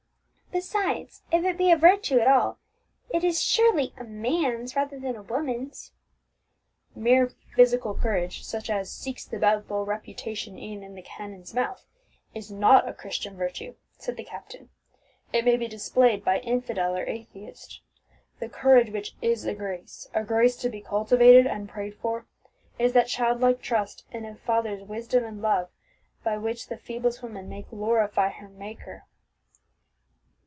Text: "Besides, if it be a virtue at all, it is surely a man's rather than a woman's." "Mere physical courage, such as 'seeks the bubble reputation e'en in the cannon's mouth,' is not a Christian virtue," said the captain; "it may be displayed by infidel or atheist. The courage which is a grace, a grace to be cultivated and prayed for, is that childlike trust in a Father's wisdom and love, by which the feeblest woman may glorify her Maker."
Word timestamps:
"Besides, 0.53 1.23
if 1.31 1.45
it 1.45 1.57
be 1.57 1.71
a 1.71 1.77
virtue 1.77 2.19
at 2.19 2.27
all, 2.27 2.59
it 3.09 3.23
is 3.23 3.41
surely 3.41 3.93
a 3.97 4.03
man's 4.03 4.75
rather 4.75 4.99
than 4.99 5.15
a 5.15 5.21
woman's." 5.21 5.93
"Mere 6.93 7.31
physical 7.55 7.95
courage, 7.95 8.43
such 8.43 8.69
as 8.69 8.91
'seeks 8.91 9.23
the 9.23 9.39
bubble 9.39 9.85
reputation 9.85 10.59
e'en 10.59 10.83
in 10.83 10.93
the 10.93 11.01
cannon's 11.01 11.53
mouth,' 11.53 11.85
is 12.35 12.51
not 12.51 12.87
a 12.87 12.93
Christian 12.93 13.37
virtue," 13.37 13.75
said 13.97 14.17
the 14.17 14.25
captain; 14.25 14.69
"it 15.31 15.45
may 15.45 15.55
be 15.55 15.69
displayed 15.69 16.21
by 16.23 16.39
infidel 16.41 16.97
or 16.97 17.05
atheist. 17.05 17.81
The 18.39 18.49
courage 18.49 18.89
which 18.91 19.15
is 19.21 19.45
a 19.45 19.53
grace, 19.53 20.09
a 20.13 20.25
grace 20.25 20.57
to 20.57 20.69
be 20.69 20.81
cultivated 20.81 21.47
and 21.47 21.69
prayed 21.69 21.95
for, 21.95 22.27
is 22.77 22.91
that 22.91 23.07
childlike 23.07 23.61
trust 23.61 24.03
in 24.11 24.25
a 24.25 24.35
Father's 24.35 24.83
wisdom 24.83 25.23
and 25.23 25.41
love, 25.41 25.69
by 26.25 26.35
which 26.37 26.67
the 26.67 26.77
feeblest 26.77 27.23
woman 27.23 27.47
may 27.47 27.61
glorify 27.61 28.27
her 28.27 28.49
Maker." 28.49 29.05